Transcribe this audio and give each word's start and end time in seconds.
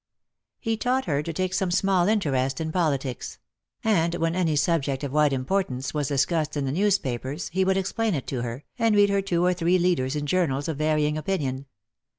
He 0.59 0.77
taught 0.77 1.05
her 1.05 1.21
to 1.21 1.31
take 1.31 1.53
some 1.53 1.69
small 1.69 2.07
interest 2.07 2.59
in 2.59 2.71
politics; 2.71 3.37
and 3.83 4.15
when 4.15 4.35
any 4.35 4.55
subject 4.55 5.03
of 5.03 5.11
wide 5.11 5.31
importance 5.31 5.93
was 5.93 6.07
discussed 6.07 6.57
in 6.57 6.65
the 6.65 6.71
newspapers, 6.71 7.49
he 7.49 7.63
would 7.63 7.77
explain 7.77 8.15
it 8.15 8.25
to 8.25 8.41
her, 8.41 8.63
and 8.79 8.95
read 8.95 9.11
her 9.11 9.21
two 9.21 9.45
or 9.45 9.53
three 9.53 9.77
leaders 9.77 10.15
in 10.15 10.25
journals 10.25 10.67
of 10.67 10.77
varying 10.79 11.19
opinion. 11.19 11.67